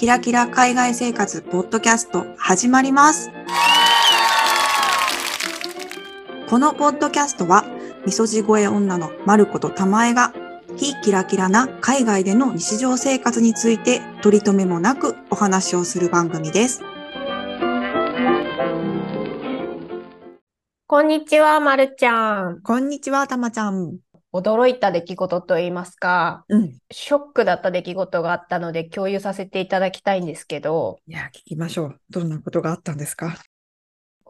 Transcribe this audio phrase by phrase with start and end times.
[0.00, 3.30] キラキラ海外生活ポッドキャスト始まります。
[6.48, 7.66] このポッドキャストは、
[8.06, 10.32] みそじ声女のまることたまえが、
[10.78, 16.80] 非キラキラな海外での日常生活について取り留めもなくお話をする番組です。
[20.86, 22.62] こんにちは、まるちゃん。
[22.62, 23.98] こんにちは、たまちゃん。
[24.32, 26.78] 驚いた出来事といいますか、うん。
[26.90, 32.00] ショックだった出来事があったので共有させていただきたいんですけど、いや、聞きましょう。
[32.08, 33.36] どんなことがあったんですか？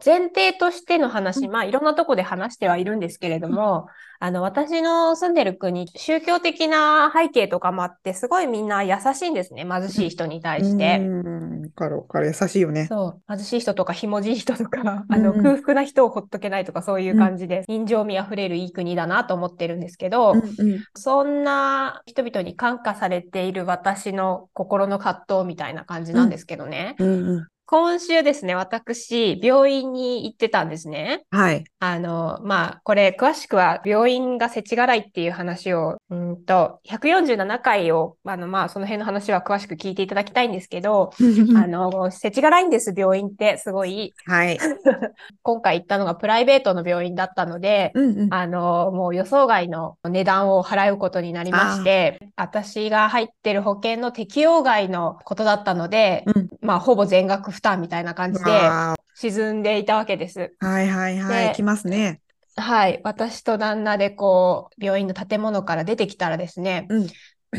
[0.03, 3.87] 前提としての話、うんまあいろんなとこで話してはいるんですけれども、
[4.23, 10.97] あの私の住んでる国、宗教的な背景とかもあって、すごいみんな優しいんですね、貧しい人に対して。
[10.97, 11.61] ん。
[11.61, 12.27] わかるわかる。
[12.27, 12.85] 優しいよね。
[12.85, 20.83] そう、貧しい人とかひもじい人とか、あの空腹な人をほっとけないとかそういう感じで、人情味あふれるいい国だなと思ってるんですけど、うんうん。
[20.95, 26.95] そんな人々に感化されている私の心の葛藤みたいな感じなんですけどね。
[26.99, 27.47] うんうん。
[27.71, 31.23] 今週ですね、私、病院に行ってたんですね。
[31.31, 31.63] はい。
[31.79, 41.11] あの、まあ、これ、詳しくは病院が世知辛いっていう話を、うんと、147回を、あの、まあ、その辺の話は詳しく聞いていただきたいんですけど、
[41.55, 44.13] あの、世知辛いんです、病院って、すごい。
[44.25, 44.59] はい。
[45.41, 48.33] 今回行ったのがプライベートの病院だったので、うんうん。
[48.33, 60.53] あの、もう予想外の値段を払うことになりまして、私が入ってる保険の適用外のことだったので、うんまあ、ほぼ全額負担みたいな感じでわ沈んでいたわけです。
[60.61, 61.47] ーはいはいはい。
[61.49, 62.21] で来ますね。
[62.55, 63.01] はい。
[63.03, 67.07] 私と旦那でこう、病院の建物から出てきたらですね、うん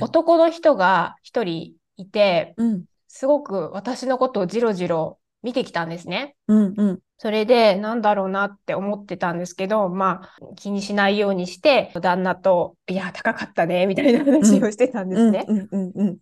[0.00, 2.84] 男の人が一人いて、うん。
[3.08, 6.36] すごく私のことをじろじろ見てきたんですね。
[6.48, 6.98] うんうん。
[7.18, 15.46] それで、なんだろうなって思ってたんですけど、まあ、気にしないようにして、旦那と、いや、高かったね、みたいな話をしてたんですね。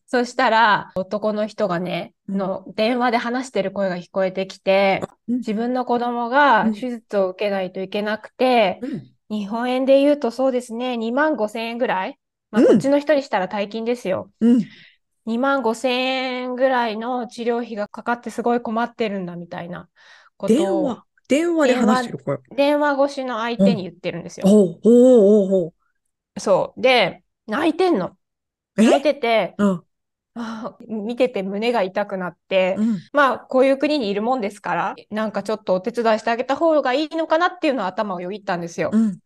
[0.07, 8.87] そしたら、男の人がね、うんの電話で話してる声が聞こえてきて、うん自分の子供がうん手術を受けないといけなくて、う
[9.35, 9.39] ん。
[9.39, 12.19] 日本円で言うとそうですね、2万5千円ぐらい。
[12.51, 14.31] まあ、うんこっちの人にしたら大金ですよ。
[14.41, 14.65] うん。
[15.27, 19.89] 2万5千円ぐらいの治療費がかかってすごい困ってるんだみたいな
[20.37, 21.05] ことを電話。
[21.29, 22.19] 電話で話してる？
[22.25, 22.39] 声。
[22.57, 24.47] 電話越しの相手に言ってるんですよ。
[24.49, 24.91] おうお
[25.49, 25.75] うおう
[26.39, 26.81] そう。
[26.81, 28.17] で、泣いてんの。
[28.77, 29.85] 泣いえてて、うん。
[30.89, 32.99] 見てて胸が痛くなって、うん。
[33.13, 38.91] まあ、こういう国にいるもんですから、なんかちょっとお手伝いしてあげた方がいいのかなっていうのは頭をよぎったんですよ。
[38.93, 39.19] うん。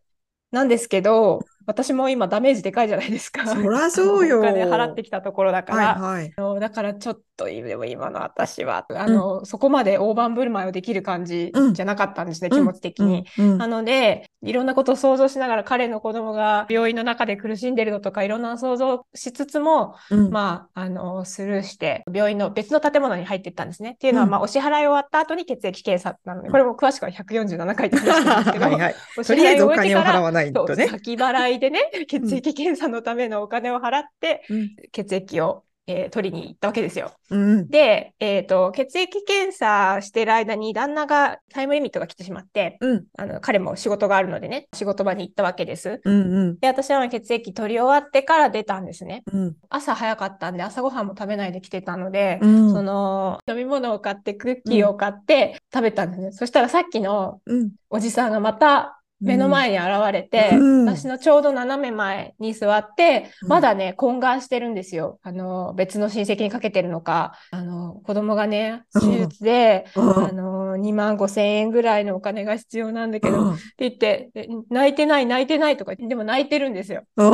[0.51, 3.47] なんですけど、私も今ダメージでかいじゃないですか。
[3.47, 5.95] そらそうよお金払ってきたところだから。
[5.95, 6.59] はいはい。
[6.59, 8.85] だからちょっとでも今の私は。
[8.89, 11.73] あの、そこまで大盤振る舞いをできる感じうん。
[11.73, 13.25] じゃなかったんですね、うん気持ち的に。
[13.37, 13.51] うん。
[13.51, 13.57] うん。
[13.57, 20.29] なのでいろんなことを想像しながら彼の子供が病院の中で苦しんでるのとかいろんな想像しつつも、うん。
[20.31, 23.91] まあ、あのスルーして病院の別の建物に入っていったんですね。
[23.91, 24.31] っていうのは、うん。
[24.31, 28.95] まあ、お支払い終わった後に血液検査なのでこれも詳しくは147回って話したんですけど、はいはい。
[29.17, 30.87] お支とりあえずお終えてから金を払わないそうとね。
[30.87, 34.69] 先払いでね血液検査のためのお金を払って、うん。
[34.91, 37.11] 血液を、えー取りに行ったわけですよ。
[37.29, 37.67] うん。
[37.69, 43.05] で、えーと、血液検査してる間に旦那がタイムリミットが来てしまって、うん。
[43.17, 46.01] あの彼も仕事があるのでね、仕事場に行ったわけです。
[46.03, 46.59] うんうん。
[46.59, 49.23] で、私は血液取り終わってから出たんですね。
[49.31, 49.55] うん。
[49.69, 52.71] 朝早かったんで、朝ごはんも食べないで来てたので、うん。
[52.71, 56.31] その飲み物を買って、クッキーを買って食べたんですね。
[56.31, 57.71] そしたらさっきのうん。
[57.89, 65.19] おじさんがまた目の前に現れて、うん私のちょうど斜め前に座って、うんまだね、懇願してるんですよ。
[65.23, 77.03] あの、別の親戚にかけてるのか、あの、子供がね、うん手術で、うんあの、2万5千円ぐらいのお金が必要なんだけど、うんって言って、で泣いてない、泣いてないとか言って、でも泣いてるんですよ。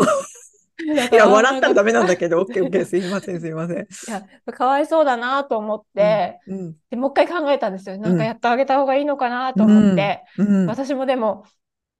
[1.11, 3.77] いや、笑ったらダメなんだけけど、オッケーオッケー、すいません、 すいません。
[3.77, 3.81] ど。
[3.81, 6.75] いや、かわいそうだなと思って、うん。
[6.89, 7.97] でもう一回考えたんですよ。
[7.97, 10.23] なんかやってあげた方がいいのかなと思って。
[10.37, 10.65] うん。
[10.67, 11.45] 私もでも、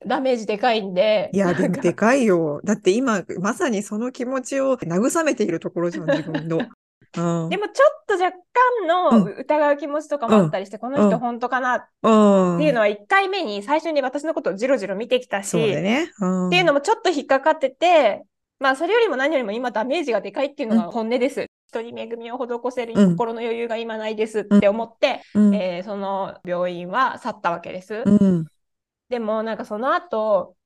[0.06, 2.62] ダメージでかいんで、いや、ででかいよ。
[2.63, 6.57] だって今、まさにその気持ちを 慰めているところじゃん、自分の。
[6.57, 7.50] うん。
[7.50, 12.57] でもちょっと若干のう疑う気持ちとかもあったりして、この人本当かなっうん。
[12.59, 16.12] ていうのは1回目に最初に私のことをじろじろ見てきたし、ね。
[16.19, 16.47] うん。
[16.47, 18.24] っていうのもちょっと引っかかってて、
[18.59, 21.45] まあそれよりも何よりも今ダメージがでかいっていうのが本音です。
[21.68, 25.56] 人に恵みを施せるうん心の余裕が今ないですって思って、うん。
[25.56, 28.04] えーその病院は去ったわけです。
[29.12, 29.18] うん。
[29.18, 30.58] でもなんかその後、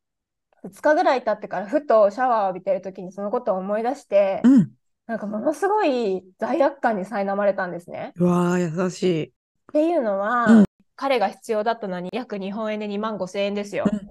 [0.63, 4.71] 2日ぐらい経ってからふとシャワーを浴びてる時にそのことを思い出して、うん。
[5.07, 8.13] なんかものすごい罪悪感に苛まれたんですね。
[8.17, 9.23] うわー、優しい。
[9.25, 9.31] っ
[9.73, 10.65] ていうのは、うん
[10.97, 13.85] 彼が必要だったのに約日本円で2万5千円ですよ。
[13.91, 14.09] うん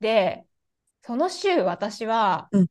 [0.00, 0.44] で、
[1.02, 2.66] その週私はうん、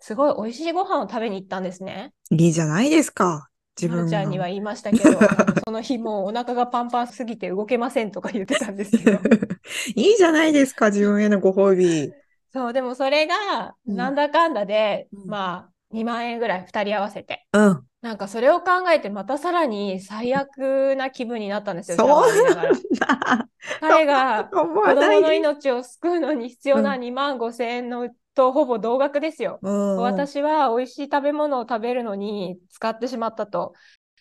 [0.00, 2.12] すごい美味しいご飯を食べに行ったんですね。
[2.30, 3.49] いいじゃないですか。
[3.80, 5.18] 自分ちゃんには言いましたけど、
[5.64, 9.18] その日もうお腹がパンパンすぎて動けませんとか言ってたんですけど。
[9.96, 12.12] いいじゃないですか、自分へのご褒美。
[12.52, 17.46] そう、でもそれが、うんなんだかんだで、うんまあ、2万円ぐらい2人合わせて。
[17.52, 17.82] うん。
[18.02, 21.96] なんかそれを考えてまたさらに最悪な気分になったんですよ。
[21.98, 22.72] そうながら。
[22.72, 23.48] な
[23.80, 25.32] 彼が思子供の。
[25.34, 29.58] 命を救うのに必要な2万5千円のとほぼ同額ですよ。
[29.62, 33.74] うんうん私は美味しい食べ物を食べるのに使ってしまったと。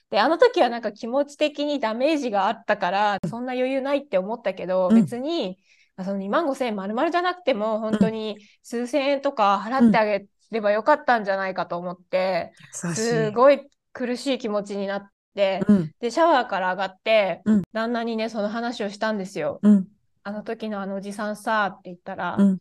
[0.09, 5.57] で、あの時はなんか気持ち的にダメージがあったから、そんな余裕ないって思ったけど、うん別に、
[5.95, 12.51] まあその2万5千円丸々じゃなくても、本当に数千円とか払ってあげればよかったんじゃないかと思って、
[12.83, 13.01] 優しい。
[13.01, 13.61] すごい
[13.93, 15.91] 苦しい気持ちになって、うん。
[15.99, 19.59] で、シャワーから上がってうん、旦那にね、その話をしたんですよ。
[19.61, 19.87] うん。
[20.23, 22.57] あの時のあのおじさんさ、って言ったら、うん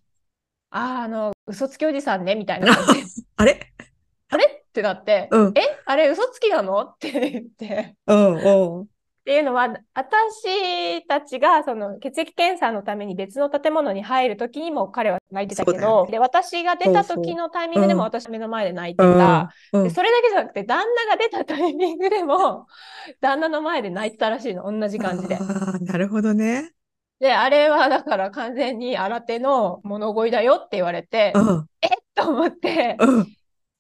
[0.71, 3.07] ああ、あの、嘘つきおじさんね、みたいな感じで。
[3.37, 3.73] あれ？
[4.29, 4.45] あれ？
[4.45, 5.53] ってなって、うん。
[5.57, 5.63] え？
[5.87, 6.83] あれ嘘つきなの？
[6.83, 7.97] って言って。
[8.07, 8.35] うん。
[8.35, 8.83] うん。
[8.83, 8.87] っ
[9.29, 19.51] ていうのは、私たちがその血液検査のために別の建物に入るときにも彼は泣いてたけど、で、私が出た時のタイミングでもうん私目の前で泣いてうんた。
[19.73, 22.67] うんで、それだけじゃなくて、旦那が出たタイミングでも、
[23.21, 25.39] 旦那の前で泣いてたらしいの、同じ感じで。
[25.83, 26.73] なるほどね。
[27.21, 31.67] で、あれはだから完全に新手の物乞いだよって言われてう、ん。
[32.15, 33.25] と思って、うん。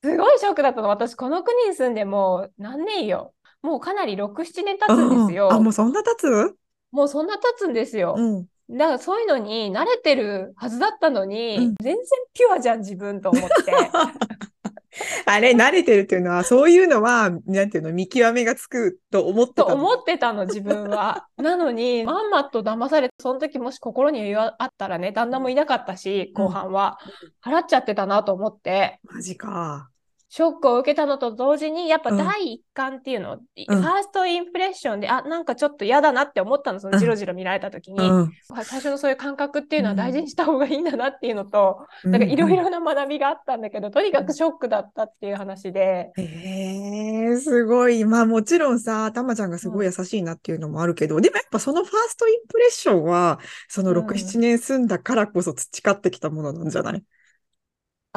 [0.03, 0.89] すごいショックだったの。
[0.89, 3.35] 私、この国に住んでもう何年よ。
[3.63, 5.53] もうかなり6、7年経つんですよ。
[5.53, 6.57] あ、もうそんな経つ？
[6.93, 8.15] もうそんな経つんですよ。
[8.17, 8.47] うん。
[8.77, 11.97] だからそういうのに慣れてるはずだったのに、うん全然
[12.35, 13.49] ピュアじゃん、自分と思って。
[15.27, 19.69] あれ、慣れてるっていうのは、そういうのは、なんていうの、見極めがつくと思ってたの？
[19.69, 21.27] と思ってたの、自分は。
[21.37, 26.99] なのに、まんまと騙されて、その時もし心に余裕あったらね、旦那もいなかったし、後半は。
[27.43, 29.01] 払っちゃってたなと思って。
[29.05, 29.91] マジか。
[30.31, 32.19] ショックを受けたのと同時に、やっぱうん。
[32.19, 33.77] 第一感っていうの、うん。
[33.77, 37.01] ファーストインプレッションで、あ、なんかちょっと嫌だなって思ったの、そのうん。
[37.01, 38.33] ジロジロ見られた時に、うん。
[38.53, 48.05] 最初のそういう感覚っていうのは大事にした方がいいんだなっていうのと、なんかいろいろな学びがあったんだけど、とにかくショックだったっていう話で、へえすごい。
[48.05, 53.39] まあもちろんさ、たまちゃんがすごい優しいなっていうのもあるけど、でもやっぱそのファーストインプレッションは、
[53.69, 54.07] その6、うん。
[54.09, 57.03] 7年住んだからこそ培ってきたものなんじゃない？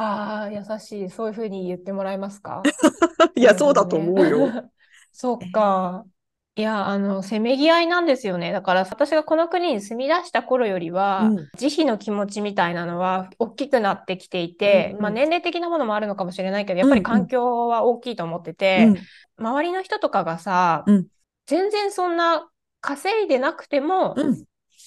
[0.02, 2.62] ああ、優しい、そういうふうに言ってもらえますか？
[3.34, 4.70] いや、そうだと思うよ。
[5.12, 6.04] そっか。
[6.54, 8.52] いや、あの、せめぎ合いなんですよね。
[8.52, 18.92] だから、私がこの国に住み出した頃よりは、うん慈悲の気持ちみたいなのは大きくなってきていて、うんうんまあ、年齢的なものもあるのかもしれないけど、やっぱり環境は大きいと思ってて、
[19.38, 21.06] 周りの人とかがさ、うん
[21.46, 22.48] 全然そんな
[22.80, 24.44] 稼いでなくてもうん。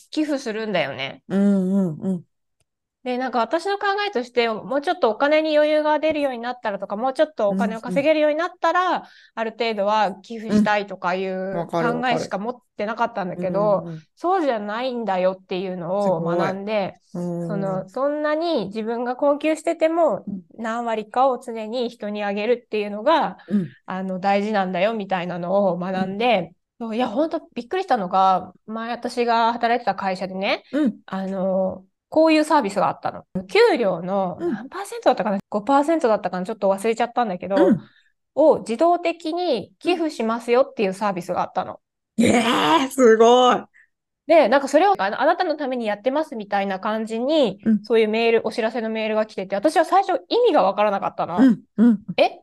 [0.09, 1.23] 寄付するんだよね。
[1.27, 2.25] うんうんうん。
[3.05, 9.03] で、なんか私の考えとして、もうちょっとお金に余裕が出るようになったらとか、もうちょっとお金を稼げるようになったら、
[9.35, 13.85] ある程度は寄付したいとかいう考えしか持ってなかったんだけど、
[14.15, 26.55] そうじゃないんだよっていうのを学んで、うん、その、そんなに自分が困窮しててもうん、何割かを常に人にあげるっていうのが、うん、あの、大事なんだよみたいなのを学んで、
[26.91, 33.25] いや、本当びっくりしたのが、前私が働いてた会社でね、うん、あの、こういうサービスがあったの。
[33.47, 36.45] 給料のうん何パーセントだったかな ?5% だったかな？
[36.45, 37.79] ちょっと忘れちゃったんだけど、うん。
[38.35, 41.81] を自動的に寄付しますよっていうサービスがあったの。
[42.17, 42.41] え
[42.85, 43.57] えすごい。
[44.27, 51.37] で、なんかそれをあなたのためにやってますみたいな感じに、うんそういうメール、お知らせのメールが来てて、私は最初意味がわからなかったの。
[51.37, 51.99] うん、うん。
[52.15, 52.39] え？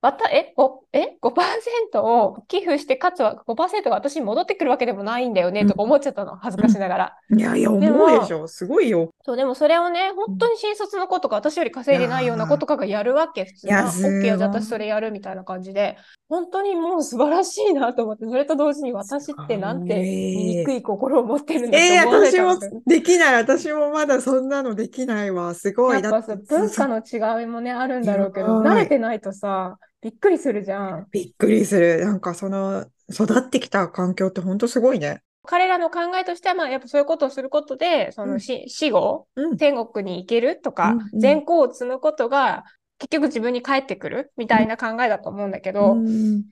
[0.00, 6.36] また、え、ごえ ?5% を寄付して、かつは5%が私に戻ってくるわけでもないんだよね、うんとか思っちゃったの。
[6.36, 7.16] 恥ずかしながら。
[7.36, 8.46] いやいや、思うでしょ。
[8.46, 9.10] すごいよ。
[9.24, 13.90] そう、でもそれをね、本当に新卒の子とか、私より稼いでないような子とかがやるわけ、普通いやは。
[13.90, 15.96] すごい OK よ、じゃあ私それやるみたいな感じで、
[16.28, 23.34] 本当にもう素晴らしいなと思って、それと同時に私ってなんて醜い心を持ってるんだええと思われ私もでできない。
[23.34, 25.54] 私もまだそんなのできないわ。
[25.54, 26.00] すごい。
[26.00, 31.06] やっぱさ、文化の違いもね、あるんだろうけど、慣れてないとさ、びっくりするじゃん。
[31.10, 32.04] びっくりする。
[32.04, 35.22] なんかその、育ってきた環境って本当すごいね。
[35.44, 39.56] 彼らの考えとしては、まあ、やっぱそういうことをすることで、そのし死後、うん。
[39.56, 42.64] 天国に行けるとかうんうん、善行を積むことが、
[42.98, 46.44] 結局自分に返ってくるみたいな考えだと思うんだけど、うん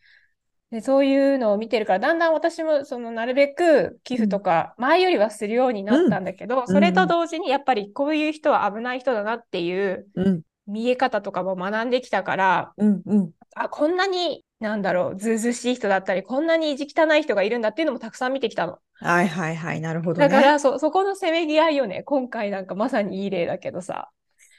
[0.73, 10.43] でそういうのを見てるから、だんだん私もそのなるべく寄付とか、前よりはするようになったんだけど、それと同時にやっぱりこういう人は危ない人だなっていううん。
[10.67, 13.03] 見え方とかも学んできたから、うん。
[13.07, 13.33] うん。
[13.55, 18.79] あ、こんなに、なんだろう、ずうずうしい人だったり、こんなに意地汚い人がいるんだっていうのもたくさん見てきたの。
[18.95, 19.81] はいはいはい。
[19.81, 20.29] なるほどね。
[20.29, 22.03] だから、そ、そこのせめぎ合いよね。
[22.05, 24.11] 今回なんかまさにいい例だけどさ。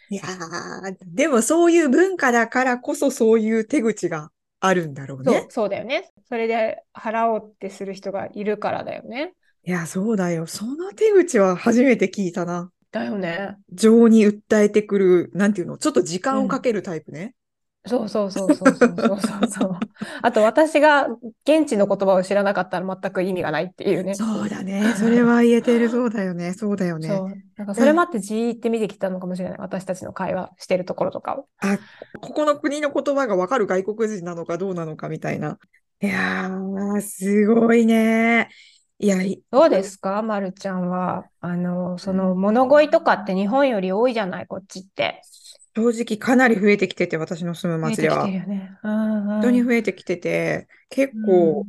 [0.09, 6.09] いやーでもそういう文化だからこそそういう手口があるんだろうそうね。、そうだよね。
[6.29, 9.33] それで払おうってする人がいるからだよね。
[9.63, 10.47] いや、そうだよ。
[10.47, 12.71] その手口は初めて聞いたな。
[12.91, 13.57] だよね。
[13.71, 17.35] 情に訴えてくる、なんていうの、ちょっと時間をかけるタイプね。
[17.83, 19.79] うん、そうそうそうそうそうそうそう。
[20.21, 21.07] あと私が
[21.45, 24.15] 現地の言葉を知らなかったら全く意味がないっていうね。
[24.15, 24.93] そうだね。
[24.95, 25.89] それは言えてる。
[25.89, 26.53] そうだよね。
[26.53, 27.07] そうだよね。
[27.09, 27.29] そう。
[27.57, 29.59] なんかそれもあってじーって見てきたのかもしれない。
[29.59, 31.47] 私たちの会話してるところとかを。
[31.59, 31.77] あ、
[32.21, 35.57] ここの国の言葉がわかる外国人なのかどうなのかみたいな。
[35.99, 38.49] いやー、すごいね。
[38.99, 41.25] いや、いどうですか、まるちゃんは。
[41.41, 45.21] あの、その物乞いとかって日本より多いじゃない、こっちって。
[45.75, 48.25] 正直かなり増えてきてて、私の住む増えてき町では。
[48.25, 48.77] てるよね。
[48.83, 49.27] うんうん。
[49.27, 51.67] 本当に増えてきてて、結構、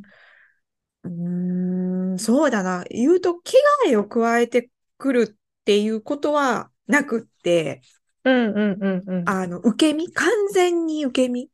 [1.04, 2.84] うーん、そうだな。
[2.90, 7.82] 言うと、危害を加えてくるっていうことはなくって、
[8.24, 9.24] うんうんうんうん。
[9.30, 11.50] あの、受け身、完全に受け身？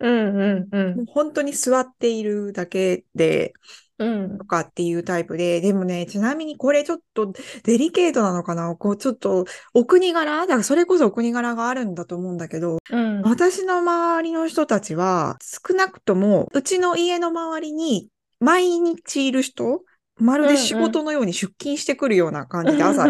[0.00, 1.06] うんうんうん。
[1.06, 3.52] 本当に座っているだけで、
[3.98, 4.38] うん。
[4.38, 7.32] とかっていうタイプで、でもね、ちなみにこれちょっと
[7.64, 8.76] デリケートなのかな？
[8.76, 13.22] こう、ちょっとお国柄だからそれこそお国柄があるんだと思うんだけど、うん。
[13.22, 19.82] 私の周りの人たちは、少なくとも、うちの家の周りに毎日いる人、
[20.20, 23.06] まるで仕事のように出勤してくるような感じで、朝、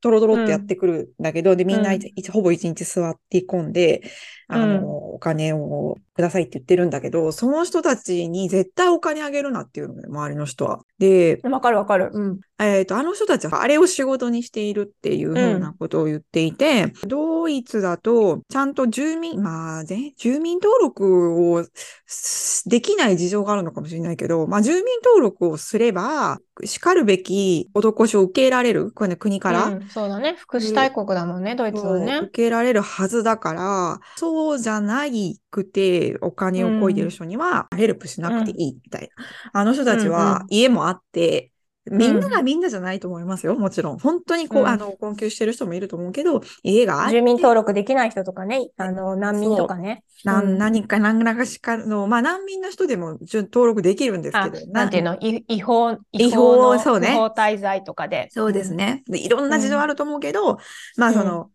[0.00, 2.00] トロトロってやってくるんだけど、で、みんなうん。
[2.32, 4.02] ほぼ一日座って込んで、
[4.50, 10.80] あの、うんお金をくださいって言ってるんだけど、その人たちに絶対お金あげるなっていうのね、周りの人は。
[10.98, 12.10] で、わかるわかる。
[12.12, 12.40] うん。
[12.58, 21.66] えっと、あの人たちはあれを仕事にしているっていうふうなことを言っていて、ドイツだと、ちゃんと住民、まあ、ね、住民登録を
[22.06, 29.64] すできない事情があるのかもしれないけど、まあ、住民登録をすれば、叱るべき施しを受けられる、これね、国から。
[29.66, 30.36] うんそうだね。
[30.38, 32.28] 福祉大国だもんね、ドイツはね。
[32.32, 39.10] けられるはずだから、そうじゃないくて、お金をこいでる人には、ヘルプしなくていいみたい
[39.52, 39.60] な。
[39.60, 41.52] あの人たちうんはうん家もあって、
[41.90, 43.56] みんなうんがみんなじゃないと思いますよ。
[43.56, 43.98] もちろん。
[43.98, 50.04] 本当にこう、うんあの、困窮してる人もいると思うけど、家があって住民登録できない人とかね、あの、難民とかね。
[50.24, 58.28] なうん何か何らかしかの、まあ難民の人でも登録できるんですあけど、なんていうの、い違法、違違法の法そうね不法滞在とかで。
[58.30, 59.02] そうですね。
[59.06, 60.58] でいろんな事情あると思うけど、
[60.96, 61.50] まあその、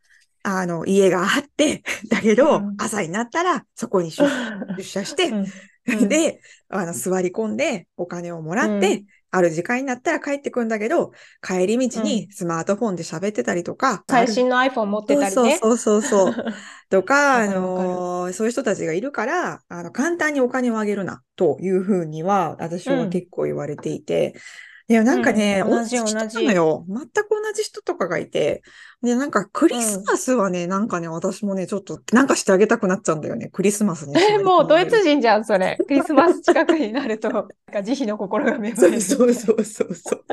[0.46, 2.78] あの、家があって、 だけど、うん。
[2.78, 4.28] 朝になったらそこに出
[4.78, 5.54] 出社して、うん。
[5.88, 6.10] うん。
[6.10, 9.06] で、あの、座り込んでお金をもらって、うん。
[9.32, 11.12] ある時間になったら帰ってくんだけど、
[11.42, 15.60] 帰り道にスマートフォンで喋ってたりとか、最新の iPhone 持ってたりね。
[15.60, 16.52] そうそうそうそう。
[16.90, 24.36] とか、あのーそういう人たちがいるから、あの、簡単にお金をあげるな、というふうには、私は結構言われていて、
[24.88, 25.70] いや、なんかね、うん。
[25.70, 26.86] 同じ人同じなのよ。
[26.88, 28.62] 全く同じ人とかがいて、
[29.06, 33.50] で、なんかクリスマスはね、なんかね、私もね、ちょっと、なんかしてあげたくなっちゃうんだよね。
[33.50, 34.16] クリスマスに。
[34.22, 35.78] え、もうドイツ人じゃん、それ。
[35.88, 39.02] クリスマス近くになると、 なんか慈悲の心が芽生える。
[39.02, 40.24] そうそうそうそうそう。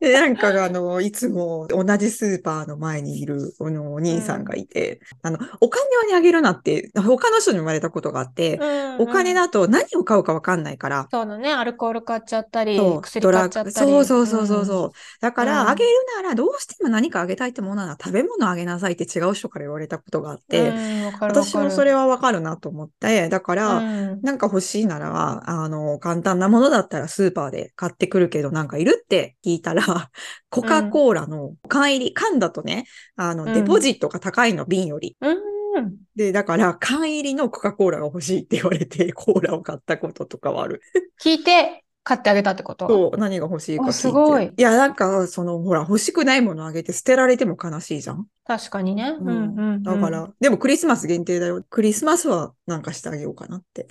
[0.00, 8.58] で、なんかあの、いつも同じスーパーの前にいるあのお兄さんがいて、あの、お金をねあげるなって、他の人に言われたことがあって、
[8.98, 9.42] お金だ。
[9.42, 13.90] だと何を買うかわかんないから、そうだね、アルコール買っちゃったり、そう、薬ドラッグ、買っちゃったり。
[13.90, 14.92] そうそうそうそうそう。
[15.20, 20.42] だから、うんあげるならどうしても何かあげたいってものなら食べ物あげなさいって違う人から言われたことがあっうん。
[20.48, 21.56] て、うん、私。
[21.56, 23.82] もそれはわかるなと思って、だから、う
[24.16, 29.82] んなんか欲しいなら、あの、簡単なものだったらスーパーで買ってくるけど、なんかいるって聞いたら、
[30.50, 32.84] コカ・コーラの缶入り、缶だとね、
[33.16, 35.16] あの、うんデポジットが高いの、瓶より。
[35.20, 35.96] うん。
[36.16, 40.82] で、だから、缶入りのコカ・コーラが欲しいって言われて、コーラを買ったこととかはある。
[41.22, 42.88] 聞いて買ってあげたってこと？
[42.88, 43.90] そう、何が欲しいか聞いて。
[43.90, 48.26] あすごいや、なんか、その、ほら、欲しくないものあげて捨てられても悲しいじゃん？
[48.44, 49.14] 確かにね。
[49.20, 49.82] うんうんうん。
[49.82, 51.64] だから、でもクリスマス限定だよ。
[51.70, 53.86] クリスマスはなんかしてあげようかなって。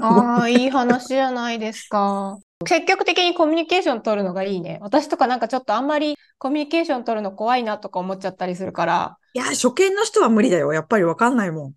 [0.00, 2.38] ああ、いい話じゃないですか。
[2.66, 4.78] 積極的にコミュニケーション取るのがいいね。
[4.82, 9.16] 私とかなんかちょっとあんまりコミュニケーション取るの怖いなとか思っちゃったりするから。
[9.32, 10.72] いや、初見の人は無理だよ。
[10.72, 11.74] やっぱりわかんないもん。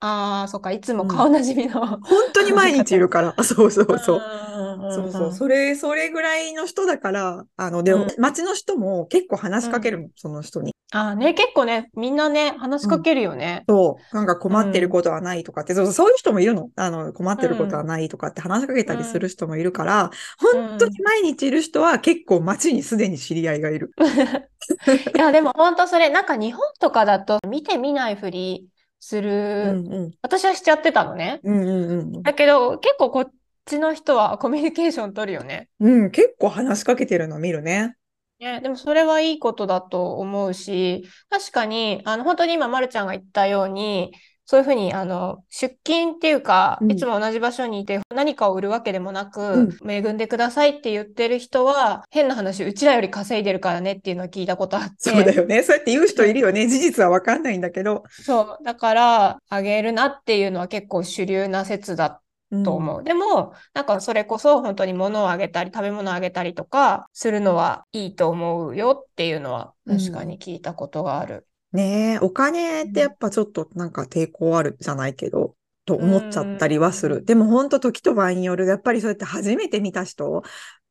[0.00, 1.80] ああ、そっか、いつも顔なじみの。
[1.86, 2.00] 本
[2.34, 3.34] 当に毎日いるから。
[3.42, 4.18] そうそうそう。
[4.18, 5.32] うんそうそう。
[5.32, 10.74] それ、それぐらいの人だから、あの、でも、うん街の人も結構話しかけるもん、その人に。
[10.92, 13.64] ああね、結構ね、みんなね、話しかけるよね。
[13.68, 14.14] そう。
[14.14, 16.70] なんか困ってることはないとかって、そうそういう人もいるの。
[16.76, 23.90] あの、困ってることはないとかって話しかけたりする人もいるから、本当に毎日いる人は結構街にすでに知り合いがいる。
[25.14, 28.68] いや、でも本当それ、なんか日本とかだと見て見ないふり
[29.00, 29.20] す
[29.62, 30.14] うる、んうん。
[30.22, 31.40] 私はしちゃってたのね。
[31.42, 31.64] うんう
[31.98, 33.32] んうんだけど、結構こっ
[33.66, 35.68] ちの人は コミュニケーション取るよね。
[35.80, 36.04] うん。
[36.04, 37.96] うん、結構話しかけてるの見るね。
[38.38, 44.12] ね、でもそれはいいことだと思うし、確かに、あの、本当に今、まるちゃんが言ったように、
[44.46, 55.10] そういうふうに、あの、出勤っていうか、うんいつも同じ場所にいて何かを売るわけでもなく、うん恵んでくださいって言ってる人は、変な話、うちらより稼いでるからねっていうのを聞いたことあって。
[55.10, 55.62] そうだよね。
[55.62, 56.68] そうやって言う人いるよね。
[56.68, 58.04] 事実はわかんないんだけど。
[58.10, 58.64] そう。
[58.64, 62.22] だから、あげるなっていうのは結構主流な説だ
[62.64, 63.02] と思う。
[63.02, 71.46] でも、なんかそれこそ本当に物をあげたり、食べ物をあげたりとかするのはいいと思うよっていうのは確かに聞いたことがある。
[71.76, 77.16] ねえ、お金ってやっぱちょっとなんか抵抗あるじゃないけど、と思っちゃったりはする。
[77.16, 80.42] うんでも本当時と場合による、やっぱりそうやって初めて見た人、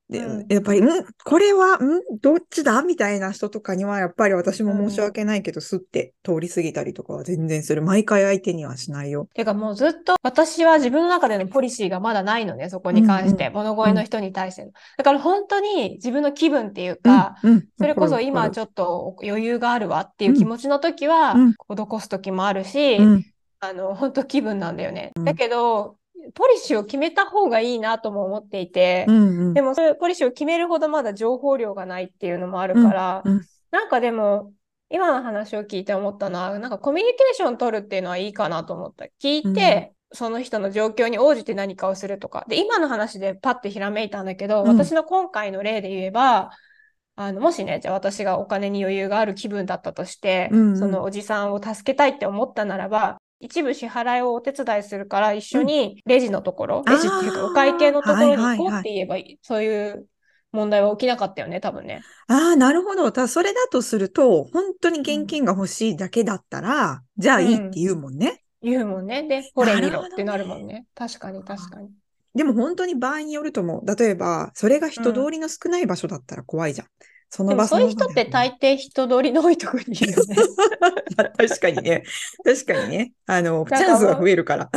[0.07, 0.87] でうんやっぱり、ん？
[1.23, 1.79] これは、ん？
[2.21, 2.83] どっちだ？
[2.83, 7.81] みたいな人とかには、やっぱり私も申し訳ないけど、すって通り過ぎたりとかは全然する。
[7.81, 9.27] 毎回相手にはしないよ。
[9.33, 13.47] てかもうずっと私は自分の中でのポリシーがまだないのね、そこに関して。
[13.47, 14.71] うん物恋の人に対しての。
[14.97, 22.97] だから本当に自分の気分っていうか、うん、うんそれこそ今ちょっと余裕があるわっていう気持ちの時はうん、施す時もあるし、
[23.59, 25.13] あの、本当気分なんだよね。
[25.15, 25.97] うんだけど、
[26.33, 29.53] ポリシーを決めた方がいいなとも思っていてう、ん、うん。
[29.53, 33.41] でもそういうポリシーを決めるほどまだ情報量がないっていうのもあるから、うんうん
[33.75, 34.53] なんかでも、
[34.89, 39.05] 今の話を聞いて思ったのは、なんかコミュニケーション取るっていうのはいいかなと思った。
[39.21, 42.45] 聞いて、その人の状況に応じて何かをするとか。
[42.47, 46.51] で、今の話でパッてひらめいたんだけど、うん私の今回の例で言えば、
[47.17, 60.07] あの、もしね、じゃあ私がお金に余裕がある気分だったとして、うんうんそのおじさんを助けたいって思ったならば、一部支払いをお手伝いするから一緒にレジのところ、うんレジっていうかお会計のところにはいはいはい行こうって言えばいい、そういう
[60.51, 62.01] 問題は起きなかったよね、多分ね。
[62.27, 63.11] ああ、なるほど。
[63.11, 68.41] ただそれだとすると、本当に現金が欲しいだけだったら、じゃあいいって言うもんね。
[68.61, 69.27] 言うもんね。
[69.27, 70.85] で、これ見ろってなるもんね。
[70.95, 71.89] 確かに確かに。
[72.33, 73.95] でも本当に場合によると思う。
[73.95, 76.87] 例えば、それが人通りの少ない場所だったら怖いじゃん。
[77.35, 80.35] その場そういう人って大抵人通りの多いところにいるよね。
[81.17, 82.03] まあ確かにね。
[82.45, 83.11] 確かにね。
[83.25, 84.69] あの、チャンスは増えるから。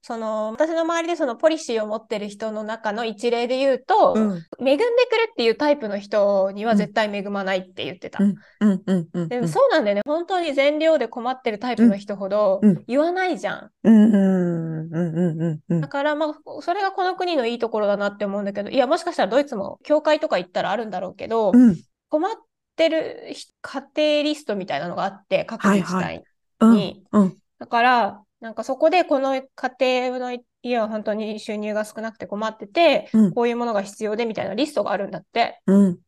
[0.00, 4.22] その私の周りでそのポリシーを持ってる人の中の一例で言うと、うん、
[4.66, 8.20] 恵んでくれっていうタイプの人には絶対恵まないって言ってた。
[8.20, 10.02] でもそうなんだよね。
[10.06, 13.70] 本当に善良で困ってるタイプの人ほど言わないじゃん。
[13.84, 15.88] うん、うん、うん、うん、うん、うんだ。
[15.88, 21.65] からまあ、それがこの国のいいところだなって思うんだけど、いや、もしかしたらドイツも教会とか行ったらあるんだろうけど、うん、
[22.08, 22.34] 困っ
[22.76, 26.24] てる家庭リストみたいなのがあって、各自治はい
[26.58, 27.04] 体うん、に。
[27.12, 35.60] うん、だから、なんかそこでこの家庭の家は本当に収入が少なくて困ってて、うんこういうものが必要でみたいなリストがあるんだって。
[35.66, 35.98] うん。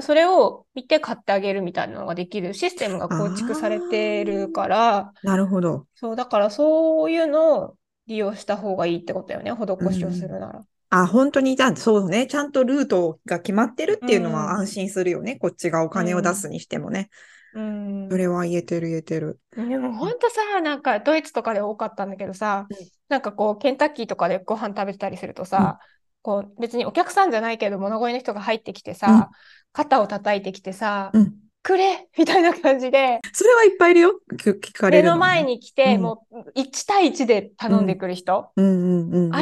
[0.00, 5.86] それを見て買ってあげるみたいなのができるシステムが構築されてるから、なるほど。
[5.94, 10.64] そう、だからそういうのを利用した方がいいってことだよね、施しをするなら。
[10.94, 12.26] あ、本当に、じゃあ、そうね。
[12.26, 15.36] ちゃんとルートが決まってるっていうのはうん安心するよね。
[15.36, 17.08] こっちがお金を出すにしてもね。
[17.54, 18.08] うん。
[18.10, 19.38] それは言えてる言えてる。
[19.56, 22.76] でも本当さ、なんかドイツとかで多かったんだけどさ、うん
[23.08, 25.78] なんかこう、ケンタッキーとかでご飯食べてたりするとさ、
[26.22, 29.30] こう、別にお客さんじゃないけど、物乞いの人が入ってきてさ、
[29.72, 34.20] 肩を叩いてきてさ、うんくれみたいな感じで、それはいっぱいいるよ。
[34.36, 35.14] き聞かれ目の。
[35.14, 36.02] るのね前に来て、うん。
[36.02, 38.50] もう1対1で頼んでくる人。
[38.56, 38.60] あ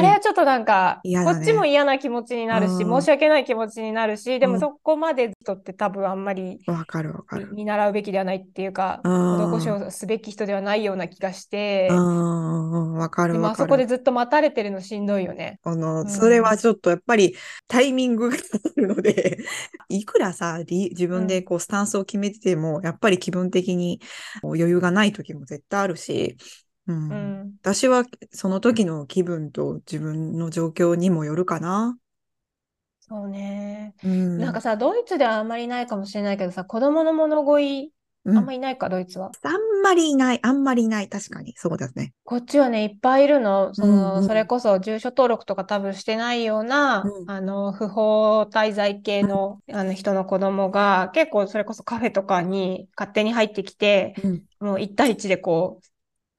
[0.01, 1.23] れはちょっとなんか、ね。
[1.23, 3.01] こっちも嫌な気持ちになるし、うん。
[3.01, 4.51] 申し訳ない気持ちになるし、でうん。
[4.53, 7.49] もそこまで人って多分あんまりわかるわかる。
[7.53, 9.59] 見習うべきではないっていうか、うん。
[9.59, 13.39] 施しをすべき人ではないような気がして、わかでるわかる。
[13.39, 15.59] もあそこでずっと待たれてるのしんどいよね。
[15.63, 16.09] あの、うん。
[16.09, 17.35] それはちょっとやっぱり
[17.67, 19.39] タイミングがあるので、
[19.89, 24.01] いくらさ、り自分でこうスタンスを決めてても、やっぱり気分的に
[24.43, 26.37] 余裕がない時も絶対あるし、
[26.87, 27.57] うんうん。
[27.61, 31.97] 私はその時の気分と自分の状況にもよるかな。
[32.99, 33.95] そうね。
[34.03, 34.37] うん。
[34.37, 37.93] なんかさ、ドイツではあんまりないかもしれないけどさ、子供の物乞い、
[38.25, 39.31] うんあんまりいないか、ドイツは。
[39.43, 41.09] あんまりいない、あんまりいない。
[41.09, 41.53] 確かに。
[41.57, 42.13] そうですね。
[42.23, 43.73] こっちはね、いっぱいいるの。
[43.73, 54.45] そうんの、うんそれこそ住所登録とか多分してないような、うんあの、不法滞在系の、あの人の子供が、結構それこそカフェとかに勝手に入ってきて、うん。
[54.59, 55.87] もう1対1でこう、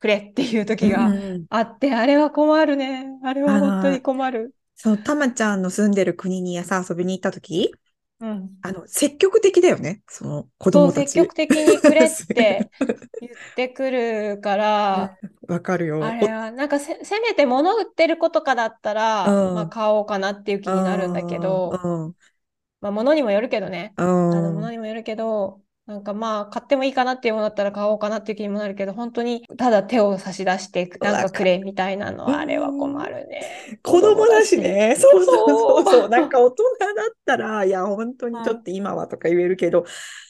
[0.01, 3.07] くれっていう時がうんうんあって、あれは困るね。
[3.25, 4.55] あれは本当に困る。
[4.75, 7.73] そう、たまちゃんの住んでる国にさ、遊びに行った時、
[8.23, 8.63] うん。
[8.63, 10.03] あの、積極的だよね。
[10.09, 11.05] その子供たち。
[11.05, 12.71] 積極的にくれって
[13.21, 16.01] 言ってくるから、 わかるよ。
[16.01, 22.17] あれは、なんかせ、せめて物売ってる子とかだったら、うんまあ買おうかなっていう気になるんだけど、うん。
[22.81, 23.97] まあ物にもよるけどね。
[23.97, 24.53] うあの、ん。
[24.53, 33.79] 物にもよるけど、なんかまあ買ってもいいかなっていうものだったら買おうかなっていう気にもなるけど、本当にただ手を差し出して、なんかくれみたいなのは、あれは困るね。
[33.83, 34.97] 子供だしね。
[34.99, 36.09] そうそうそうそう。
[36.09, 39.85] なんか大人だったら、いや、本当にちょっと今はとか言えるけど、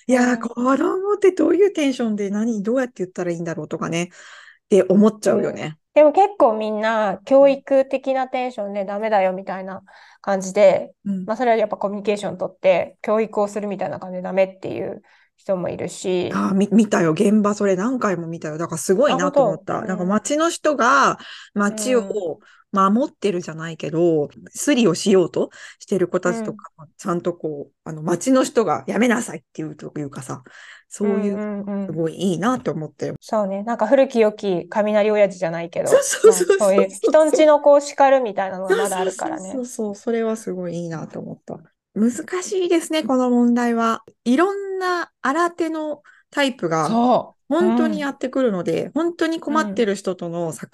[0.08, 4.04] いや、うん子供ってどういうテンションで何、どうやって言ったらいいんだろうとかね。
[4.04, 5.76] っって思っちゃうよね。
[5.94, 9.82] でも結構みんな教育的なテンションでダメだよみたいな
[10.22, 15.02] 感じで、うんまあそれはやっぱコミュニケーション取って教育をするみたいな感じでダメっていう
[15.36, 17.12] 人もいるし、あーみ見たよ。
[17.12, 18.58] 現場それ何回も見たよ。
[18.58, 19.82] だからすごいあなと思った。
[19.82, 21.18] なんか街の人が
[21.54, 22.38] 街うんを
[22.72, 30.42] 守ってるじゃないけど、スリをしようとしてる子たちとかも、ちゃんとこう、あの街の人がやめなさいっていうというかさ、
[30.88, 33.16] そういう、んうんうんすごいいいなと思ったよ。
[33.20, 35.98] そうね、なんか古き良き雷親父じゃないけど、そ
[36.30, 39.66] うそういう人んちの子を叱るみたいなのがまだあるからねそう。
[39.66, 41.71] そうそう、それはすごいいいなと思った。
[41.94, 44.02] 難しいですね、この問題は。
[44.24, 47.41] いろんな新手のタイプがそう。
[47.60, 47.98] 本当にうん。
[48.00, 50.68] やってくるので、本当に困ってる人との境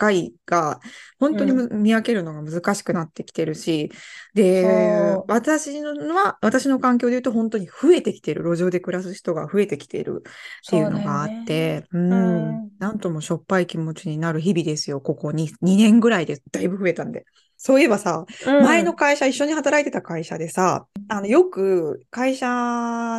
[0.46, 0.80] が、
[1.18, 3.90] 本当にむ見分けるのが難しくなってきてるし、
[4.34, 12.70] で私のは、私の環境で言うと本当に増えてきてる、路上で暮らす人が増えてきてるっていうのがあって、うん、うん。
[12.78, 15.50] なんともしょっぱい気持ちになる日々ですよ、ここに。
[15.60, 17.24] 2年ぐらいでだいぶ増えたんで。
[17.56, 18.62] そういえばさ、うん。
[18.62, 22.46] 前の会社、一緒に働いてた会社でさ、あの、よく会社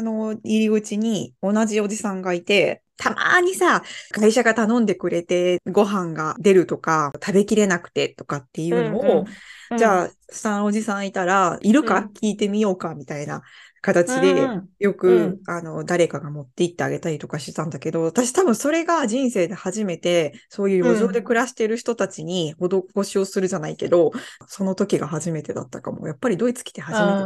[0.01, 9.25] の入り口に同じおじさんがいて、たまーにさ、会社が頼んでくれてご飯が出るとか、食べきれなくてとかっていうのを、
[9.75, 12.13] じゃあ、下のおじさんいたら、いるか、うん。
[12.13, 13.41] 聞いてみようかみたいな
[13.81, 14.69] 形で、うん。
[14.79, 15.41] よく、うん。
[15.47, 24.11] あの、誰かが持って行ってあげたりとかしてたんだけど、私多分それが人生で初めて、そういう路上で暮らしている人たちに施しをするじゃないけど、
[24.47, 26.07] その時が初めてだったかも。
[26.07, 27.23] やっぱりドイツ来て初めて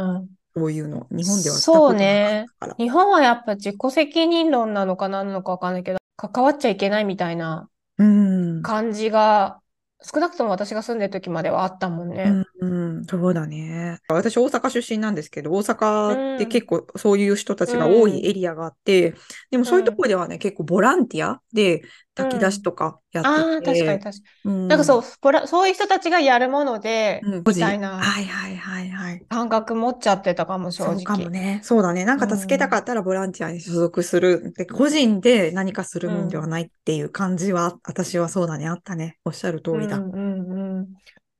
[0.56, 2.46] うんそういうの、日本ではしたそうね。
[2.78, 8.62] 日本はやっぱ自己責任論なのか何なのかわかんないけど、関わっちゃいけないみたいなうん。
[8.62, 9.60] 感じが、
[10.02, 12.44] 少なくとも私が住んでる時まではあったもんね。
[12.60, 13.98] うん、うん、そうだね。
[14.08, 19.14] 私、大阪出身なんですけど、大阪ってうん結構そういう人たちが多いエリアがあって、
[19.50, 21.82] でもそういうところではね、結構ボランティアで
[22.14, 24.50] 炊き出しとかやああ、ってて、確かに確かに。
[24.50, 29.26] うんなんかそう、ボラそういう人たちがやるもので、うん、みたいなはいはいはいはい。
[29.28, 31.30] 感覚持っちゃってたかも、正そうかも直。
[31.30, 31.60] ね。
[31.62, 32.04] そうだね。
[32.04, 34.52] なんか助けたかったらボランティアに所属する。
[34.54, 38.68] で、個人で何かするもんではないっていう感じは、私はそうだね。
[38.68, 39.18] あったね。
[39.24, 39.96] おっしゃる通りだ。
[39.98, 40.94] うんうんうん。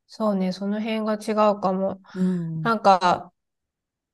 [0.06, 2.00] そうね、その辺が違うかも。
[2.14, 2.62] うん。
[2.62, 3.32] なんか、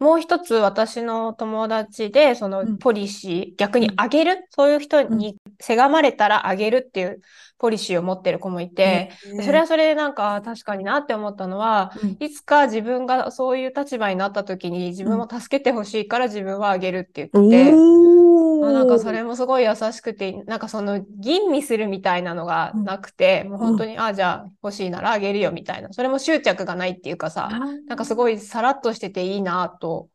[0.01, 2.79] もう一つ私の友達で、そのうん。
[2.79, 3.97] ポリシー、逆にうん。
[3.97, 7.21] あげる、そういう人にせがまれたらあげるっていう
[7.61, 12.17] ポリシーを持ってる子もいて、ねそれはそれでなんか確かになって思ったのは、うん。
[12.19, 18.67] いつか自分がそういう立場になった時に自分も助けてほしいから自分はあげるって言ってて、おー。
[18.69, 25.89] あなんかそれもすごい優しくて、なんかその吟味するみたいなのがなくて、もう本当に、あ、じゃあ欲しいならあげるよみたいな。
[25.93, 27.49] それも執着がないっていうかさ、
[27.87, 30.09] なんかすごいさらっとしてていいなと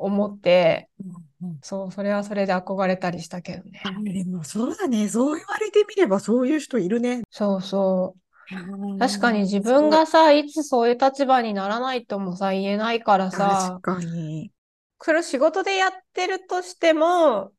[0.00, 0.88] 思って、
[1.42, 3.82] うんうんそう、それはそれで憧れたりしたけどね。
[3.84, 5.08] あでもそうだね。
[5.08, 7.22] そう言われてみればそういう人いるね。
[7.30, 8.20] そうそう。
[8.98, 14.50] 確かに自分がさ、いつそういう立場にならないともさ、言えないからさ確、かに。
[14.98, 17.52] これを仕事でやってるとしても、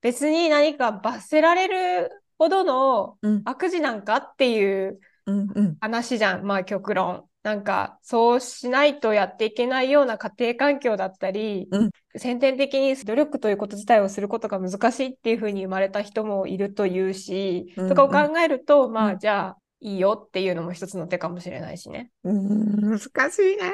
[0.00, 5.76] 別に何か罰せられるほどのうん悪事なんかっていううんうん。
[5.80, 7.24] 話じゃん、まあ極論。
[7.46, 22.10] なんか、そうしないとやっていけないような家庭環境だったり、うん先天的に努力ということ自体をすることが難しいっていうふうに生まれた人もいるというし、うんとかを考えると、まあ、うんじゃあ、いいよっていうのも一つの手かもしれないしね。
[22.24, 23.72] うん難しいね。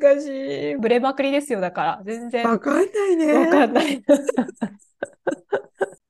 [0.00, 0.76] 難しい。
[0.76, 2.02] ブレまくりですよ、だから。
[2.04, 2.46] 全然。
[2.46, 3.32] わかんないね。
[3.32, 4.02] わかんない。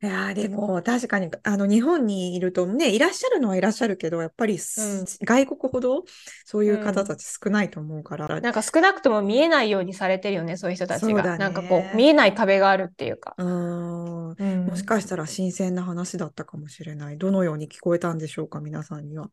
[0.09, 6.05] いやーでも確かにあの日本にいるとねいらっしゃるのはいらっしゃるけどやっぱりす、うん外国ほど
[6.45, 11.23] そういう方たち少ないと思うから、なんか少なくとも見えないようにされてるよね、そういう人たちが。
[11.23, 13.35] ねなんかこう、見えない壁があるっていうか。
[13.37, 17.19] うーんうんもしかしたら新鮮な話だったかもしれない。
[17.19, 19.31] どのように聞こえたんでしょうか、皆さんには。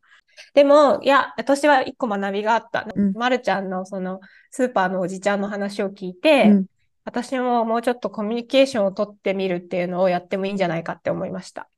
[0.54, 2.86] でも、いや、私は一個学びがあった。
[2.94, 6.66] うんまるちゃんのそのスーパーのおじちゃんの話を聞いて、うん
[7.06, 11.68] 私ももうちょっとコミュニケーションを取ってみるっていうのをやってもいいんじゃないかって思いました。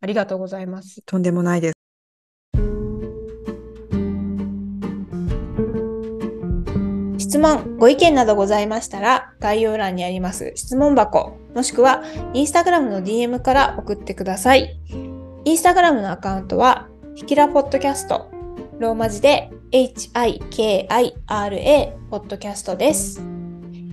[0.00, 1.02] ありがとうございます。
[1.04, 1.74] とんでもないです。
[7.18, 14.78] 質問、ご意見などございましたら、概要欄にあります質問箱、もしくはインスタグラムの DM から送ってください。
[15.44, 18.30] インスタグラムのアカウントは、ひきらポッドキャスト、
[18.78, 21.18] ローマ字で HIKIRA
[22.08, 23.29] ポッドキャストです。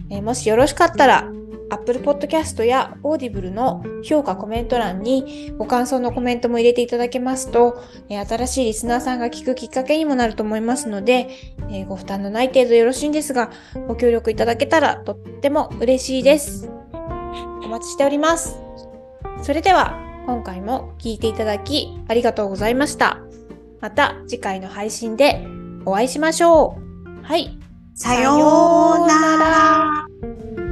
[0.10, 1.32] えーもしよろしかったら、
[1.70, 11.30] Apple Podcast や Audible の評価、コメント欄にご感想のコメントも入れていただけますと、え新しいリスナーさんが聞くきっかけにもなると思いますので、
[11.72, 13.52] えご負担のない程度よろしいんですが、
[13.88, 16.70] ご協力いただけたらとっても嬉しいです。
[17.64, 18.58] お待ちしております。
[19.42, 23.20] それでは、今回も聞いていただきありがとうございました。
[23.80, 25.46] また次回の配信で
[25.86, 27.24] お会いしましょう。
[27.24, 27.67] はい。
[28.00, 28.32] さよ
[29.04, 30.67] うなら。